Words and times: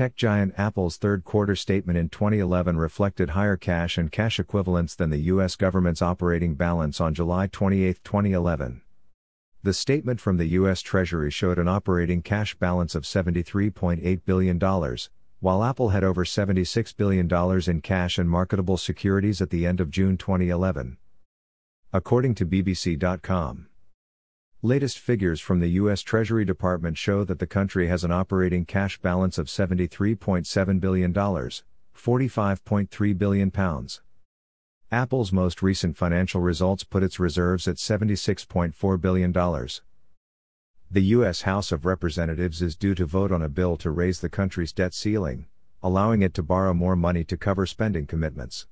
Tech 0.00 0.16
giant 0.16 0.54
Apple's 0.56 0.96
third 0.96 1.24
quarter 1.24 1.54
statement 1.54 1.98
in 1.98 2.08
2011 2.08 2.78
reflected 2.78 3.28
higher 3.28 3.58
cash 3.58 3.98
and 3.98 4.10
cash 4.10 4.40
equivalents 4.40 4.94
than 4.94 5.10
the 5.10 5.28
U.S. 5.34 5.56
government's 5.56 6.00
operating 6.00 6.54
balance 6.54 7.02
on 7.02 7.12
July 7.12 7.48
28, 7.48 8.02
2011. 8.02 8.80
The 9.62 9.74
statement 9.74 10.18
from 10.18 10.38
the 10.38 10.46
U.S. 10.46 10.80
Treasury 10.80 11.30
showed 11.30 11.58
an 11.58 11.68
operating 11.68 12.22
cash 12.22 12.54
balance 12.54 12.94
of 12.94 13.02
$73.8 13.02 14.20
billion, 14.24 14.58
while 15.40 15.62
Apple 15.62 15.90
had 15.90 16.02
over 16.02 16.24
$76 16.24 16.96
billion 16.96 17.30
in 17.68 17.82
cash 17.82 18.16
and 18.16 18.30
marketable 18.30 18.78
securities 18.78 19.42
at 19.42 19.50
the 19.50 19.66
end 19.66 19.82
of 19.82 19.90
June 19.90 20.16
2011. 20.16 20.96
According 21.92 22.36
to 22.36 22.46
BBC.com. 22.46 23.66
Latest 24.62 24.98
figures 24.98 25.40
from 25.40 25.60
the 25.60 25.68
U.S. 25.68 26.02
Treasury 26.02 26.44
Department 26.44 26.98
show 26.98 27.24
that 27.24 27.38
the 27.38 27.46
country 27.46 27.86
has 27.86 28.04
an 28.04 28.12
operating 28.12 28.66
cash 28.66 28.98
balance 28.98 29.38
of 29.38 29.46
$73.7 29.46 30.80
billion, 30.80 31.14
45.3 31.14 33.18
billion 33.18 33.50
pounds. 33.50 34.02
Apple's 34.92 35.32
most 35.32 35.62
recent 35.62 35.96
financial 35.96 36.42
results 36.42 36.84
put 36.84 37.02
its 37.02 37.18
reserves 37.18 37.66
at 37.66 37.76
$76.4 37.76 39.00
billion. 39.00 39.32
The 40.90 41.00
U.S. 41.00 41.42
House 41.42 41.72
of 41.72 41.86
Representatives 41.86 42.60
is 42.60 42.76
due 42.76 42.94
to 42.96 43.06
vote 43.06 43.32
on 43.32 43.40
a 43.40 43.48
bill 43.48 43.78
to 43.78 43.90
raise 43.90 44.20
the 44.20 44.28
country's 44.28 44.74
debt 44.74 44.92
ceiling, 44.92 45.46
allowing 45.82 46.20
it 46.20 46.34
to 46.34 46.42
borrow 46.42 46.74
more 46.74 46.96
money 46.96 47.24
to 47.24 47.38
cover 47.38 47.64
spending 47.64 48.04
commitments. 48.04 48.66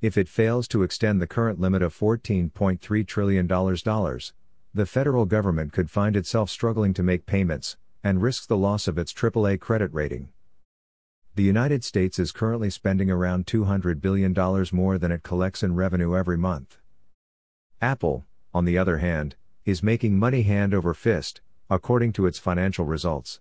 If 0.00 0.16
it 0.16 0.28
fails 0.28 0.68
to 0.68 0.84
extend 0.84 1.20
the 1.20 1.26
current 1.26 1.58
limit 1.58 1.82
of 1.82 1.92
$14.3 1.92 3.04
trillion, 3.04 3.48
the 4.74 4.86
federal 4.86 5.26
government 5.26 5.70
could 5.70 5.90
find 5.90 6.16
itself 6.16 6.48
struggling 6.48 6.94
to 6.94 7.02
make 7.02 7.26
payments, 7.26 7.76
and 8.02 8.22
risk 8.22 8.48
the 8.48 8.56
loss 8.56 8.88
of 8.88 8.96
its 8.96 9.12
AAA 9.12 9.60
credit 9.60 9.92
rating. 9.92 10.30
The 11.34 11.42
United 11.42 11.84
States 11.84 12.18
is 12.18 12.32
currently 12.32 12.70
spending 12.70 13.10
around 13.10 13.46
$200 13.46 14.00
billion 14.00 14.34
more 14.72 14.98
than 14.98 15.12
it 15.12 15.22
collects 15.22 15.62
in 15.62 15.74
revenue 15.74 16.16
every 16.16 16.38
month. 16.38 16.78
Apple, 17.80 18.24
on 18.54 18.64
the 18.64 18.78
other 18.78 18.98
hand, 18.98 19.36
is 19.64 19.82
making 19.82 20.18
money 20.18 20.42
hand 20.42 20.72
over 20.72 20.94
fist, 20.94 21.40
according 21.70 22.12
to 22.14 22.26
its 22.26 22.38
financial 22.38 22.84
results. 22.84 23.40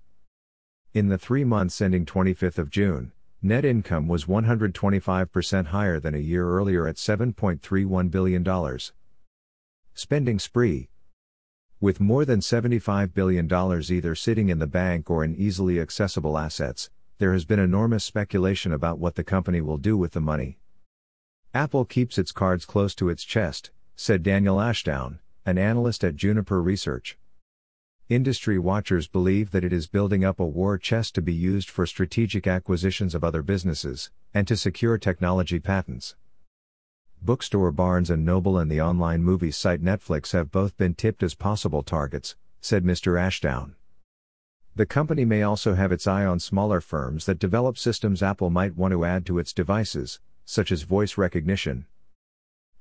In 0.93 1.07
the 1.07 1.17
three 1.17 1.45
months 1.45 1.79
ending 1.79 2.05
25th 2.05 2.57
of 2.57 2.69
June, 2.69 3.13
net 3.41 3.63
income 3.63 4.07
was 4.07 4.25
125% 4.25 5.67
higher 5.67 5.99
than 5.99 6.13
a 6.13 6.19
year 6.19 6.47
earlier 6.47 6.87
at 6.87 6.97
$7.31 6.97 8.11
billion. 8.11 8.79
Spending 9.93 10.39
spree, 10.39 10.89
with 11.81 11.99
more 11.99 12.25
than 12.25 12.39
$75 12.39 13.11
billion 13.11 13.51
either 13.91 14.13
sitting 14.13 14.49
in 14.49 14.59
the 14.59 14.67
bank 14.67 15.09
or 15.09 15.23
in 15.23 15.35
easily 15.35 15.79
accessible 15.79 16.37
assets, 16.37 16.91
there 17.17 17.33
has 17.33 17.43
been 17.43 17.57
enormous 17.59 18.03
speculation 18.03 18.71
about 18.71 18.99
what 18.99 19.15
the 19.15 19.23
company 19.23 19.61
will 19.61 19.79
do 19.79 19.97
with 19.97 20.11
the 20.11 20.21
money. 20.21 20.59
Apple 21.55 21.83
keeps 21.83 22.19
its 22.19 22.31
cards 22.31 22.65
close 22.65 22.93
to 22.93 23.09
its 23.09 23.23
chest, 23.23 23.71
said 23.95 24.21
Daniel 24.21 24.61
Ashdown, 24.61 25.19
an 25.43 25.57
analyst 25.57 26.03
at 26.03 26.15
Juniper 26.15 26.61
Research. 26.61 27.17
Industry 28.09 28.59
watchers 28.59 29.07
believe 29.07 29.49
that 29.49 29.63
it 29.63 29.73
is 29.73 29.87
building 29.87 30.23
up 30.23 30.39
a 30.39 30.45
war 30.45 30.77
chest 30.77 31.15
to 31.15 31.21
be 31.21 31.33
used 31.33 31.69
for 31.69 31.87
strategic 31.87 32.45
acquisitions 32.45 33.15
of 33.15 33.23
other 33.23 33.41
businesses, 33.41 34.11
and 34.35 34.47
to 34.47 34.55
secure 34.55 34.99
technology 34.99 35.59
patents. 35.59 36.15
Bookstore 37.23 37.71
Barnes 37.71 38.09
& 38.09 38.17
Noble 38.17 38.57
and 38.57 38.71
the 38.71 38.81
online 38.81 39.21
movie 39.21 39.51
site 39.51 39.83
Netflix 39.83 40.31
have 40.31 40.51
both 40.51 40.75
been 40.75 40.95
tipped 40.95 41.21
as 41.21 41.35
possible 41.35 41.83
targets, 41.83 42.35
said 42.61 42.83
Mr. 42.83 43.21
Ashdown. 43.21 43.75
The 44.75 44.87
company 44.87 45.23
may 45.23 45.43
also 45.43 45.75
have 45.75 45.91
its 45.91 46.07
eye 46.07 46.25
on 46.25 46.39
smaller 46.39 46.81
firms 46.81 47.27
that 47.27 47.37
develop 47.37 47.77
systems 47.77 48.23
Apple 48.23 48.49
might 48.49 48.75
want 48.75 48.93
to 48.93 49.05
add 49.05 49.27
to 49.27 49.37
its 49.37 49.53
devices, 49.53 50.19
such 50.45 50.71
as 50.71 50.81
voice 50.81 51.15
recognition. 51.15 51.85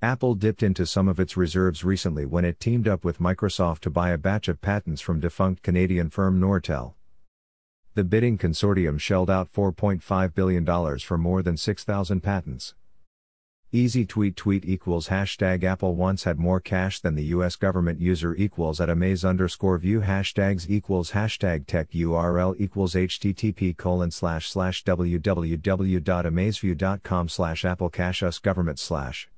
Apple 0.01 0.35
dipped 0.35 0.63
into 0.63 0.87
some 0.87 1.07
of 1.07 1.21
its 1.21 1.37
reserves 1.37 1.85
recently 1.85 2.25
when 2.25 2.47
it 2.47 2.59
teamed 2.59 2.89
up 2.89 3.05
with 3.05 3.19
Microsoft 3.19 3.81
to 3.81 3.91
buy 3.91 4.09
a 4.09 4.17
batch 4.17 4.49
of 4.49 4.63
patents 4.63 5.03
from 5.03 5.21
defunct 5.21 5.63
Canadian 5.63 6.09
firm 6.09 6.41
Nortel. 6.41 6.95
The 7.93 8.05
bidding 8.05 8.39
consortium 8.39 8.99
shelled 8.99 9.29
out 9.29 9.53
$4.5 9.53 10.35
billion 10.35 10.99
for 10.99 11.19
more 11.19 11.43
than 11.43 11.59
6,000 11.59 12.23
patents. 12.23 12.75
Easy 13.73 14.05
tweet 14.05 14.35
tweet 14.35 14.65
equals 14.65 15.11
hashtag 15.11 15.63
Apple 15.63 15.95
once 15.95 16.25
had 16.25 16.41
more 16.41 16.59
cash 16.59 16.99
than 16.99 17.15
the 17.15 17.27
US 17.27 17.55
government 17.55 18.01
user 18.01 18.35
equals 18.35 18.81
at 18.81 18.91
amaze 18.91 19.25
underscore 19.25 19.79
view 19.79 20.01
hashtags 20.01 20.69
equals 20.69 21.13
hashtag 21.13 21.69
tech 21.69 21.89
URL 21.93 22.57
equals 22.59 22.95
http 22.95 23.77
colon 23.77 24.11
slash 24.11 24.51
slash 24.51 24.83
www.amazeview.com 24.83 27.29
slash 27.29 27.65
Apple 27.65 27.91
cash 27.91 28.25
us 28.25 28.41
government 28.41 28.81
slash 28.81 29.31